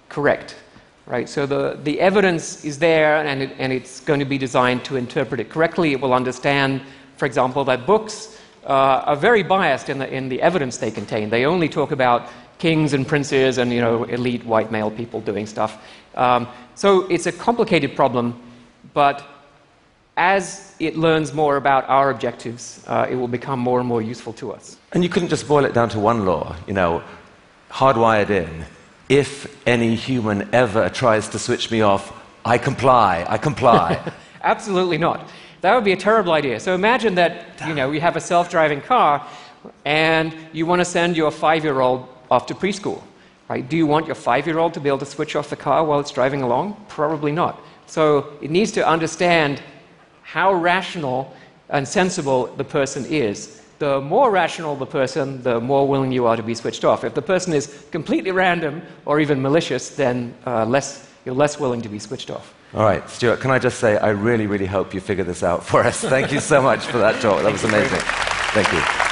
correct. 0.08 0.54
Right? 1.06 1.28
So 1.28 1.44
the, 1.44 1.78
the 1.82 2.00
evidence 2.00 2.64
is 2.64 2.78
there, 2.78 3.26
and, 3.26 3.42
it, 3.42 3.50
and 3.58 3.72
it's 3.72 3.98
going 4.00 4.20
to 4.20 4.26
be 4.26 4.38
designed 4.38 4.84
to 4.84 4.96
interpret 4.96 5.40
it 5.40 5.50
correctly. 5.50 5.92
It 5.92 6.00
will 6.00 6.14
understand, 6.14 6.82
for 7.16 7.26
example, 7.26 7.64
that 7.64 7.84
books 7.84 8.37
uh, 8.64 9.04
are 9.06 9.16
very 9.16 9.42
biased 9.42 9.88
in 9.88 9.98
the, 9.98 10.12
in 10.12 10.28
the 10.28 10.40
evidence 10.42 10.78
they 10.78 10.90
contain. 10.90 11.30
They 11.30 11.44
only 11.46 11.68
talk 11.68 11.92
about 11.92 12.28
kings 12.58 12.92
and 12.92 13.06
princes 13.06 13.58
and 13.58 13.72
you 13.72 13.80
know, 13.80 14.04
elite 14.04 14.44
white 14.44 14.70
male 14.70 14.90
people 14.90 15.20
doing 15.20 15.46
stuff. 15.46 15.82
Um, 16.14 16.48
so 16.74 17.06
it's 17.08 17.26
a 17.26 17.32
complicated 17.32 17.94
problem, 17.94 18.40
but 18.94 19.24
as 20.16 20.74
it 20.80 20.96
learns 20.96 21.32
more 21.32 21.56
about 21.56 21.88
our 21.88 22.10
objectives, 22.10 22.84
uh, 22.88 23.06
it 23.08 23.14
will 23.14 23.28
become 23.28 23.60
more 23.60 23.78
and 23.78 23.88
more 23.88 24.02
useful 24.02 24.32
to 24.34 24.52
us. 24.52 24.76
And 24.92 25.04
you 25.04 25.08
couldn't 25.08 25.28
just 25.28 25.46
boil 25.46 25.64
it 25.64 25.74
down 25.74 25.88
to 25.90 26.00
one 26.00 26.26
law, 26.26 26.56
you 26.66 26.74
know, 26.74 27.02
hardwired 27.70 28.30
in. 28.30 28.64
If 29.08 29.56
any 29.66 29.94
human 29.94 30.48
ever 30.52 30.88
tries 30.90 31.28
to 31.28 31.38
switch 31.38 31.70
me 31.70 31.82
off, 31.82 32.12
I 32.44 32.58
comply, 32.58 33.24
I 33.28 33.38
comply. 33.38 34.12
Absolutely 34.42 34.98
not. 34.98 35.28
That 35.60 35.74
would 35.74 35.84
be 35.84 35.92
a 35.92 35.96
terrible 35.96 36.32
idea. 36.32 36.60
So 36.60 36.74
imagine 36.74 37.14
that 37.16 37.46
you 37.66 37.74
know 37.74 37.90
you 37.90 38.00
have 38.00 38.16
a 38.16 38.20
self-driving 38.20 38.82
car, 38.82 39.26
and 39.84 40.34
you 40.52 40.66
want 40.66 40.80
to 40.80 40.84
send 40.84 41.16
your 41.16 41.30
five-year-old 41.30 42.08
off 42.30 42.46
to 42.46 42.54
preschool. 42.54 43.02
Right? 43.48 43.66
Do 43.66 43.76
you 43.76 43.86
want 43.86 44.06
your 44.06 44.14
five-year-old 44.14 44.74
to 44.74 44.80
be 44.80 44.88
able 44.88 44.98
to 44.98 45.06
switch 45.06 45.34
off 45.34 45.48
the 45.48 45.56
car 45.56 45.84
while 45.84 46.00
it's 46.00 46.10
driving 46.10 46.42
along? 46.42 46.76
Probably 46.88 47.32
not. 47.32 47.60
So 47.86 48.34
it 48.42 48.50
needs 48.50 48.70
to 48.72 48.86
understand 48.86 49.62
how 50.22 50.52
rational 50.52 51.34
and 51.70 51.88
sensible 51.88 52.46
the 52.56 52.64
person 52.64 53.06
is. 53.06 53.62
The 53.78 54.00
more 54.00 54.30
rational 54.30 54.76
the 54.76 54.86
person, 54.86 55.42
the 55.42 55.60
more 55.60 55.88
willing 55.88 56.12
you 56.12 56.26
are 56.26 56.36
to 56.36 56.42
be 56.42 56.54
switched 56.54 56.84
off. 56.84 57.04
If 57.04 57.14
the 57.14 57.22
person 57.22 57.54
is 57.54 57.86
completely 57.90 58.32
random 58.32 58.82
or 59.06 59.20
even 59.20 59.40
malicious, 59.40 59.90
then 59.90 60.34
uh, 60.46 60.66
less, 60.66 61.08
you're 61.24 61.34
less 61.34 61.58
willing 61.58 61.80
to 61.82 61.88
be 61.88 61.98
switched 61.98 62.30
off. 62.30 62.54
All 62.74 62.82
right, 62.82 63.08
Stuart, 63.08 63.40
can 63.40 63.50
I 63.50 63.58
just 63.58 63.80
say, 63.80 63.96
I 63.96 64.10
really, 64.10 64.46
really 64.46 64.66
hope 64.66 64.92
you 64.92 65.00
figure 65.00 65.24
this 65.24 65.42
out 65.42 65.64
for 65.64 65.82
us. 65.82 66.00
Thank 66.02 66.32
you 66.32 66.40
so 66.40 66.60
much 66.60 66.84
for 66.86 66.98
that 66.98 67.20
talk. 67.22 67.42
That 67.42 67.52
was 67.52 67.64
amazing. 67.64 68.00
Thank 68.52 68.72
you. 68.72 69.07